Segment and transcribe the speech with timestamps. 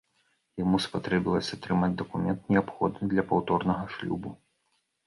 [0.61, 4.35] Яму спатрэбілася атрымаць дакумент, неабходны для паўторнага шлюбу.